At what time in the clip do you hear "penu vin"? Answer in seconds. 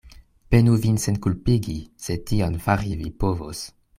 0.53-0.97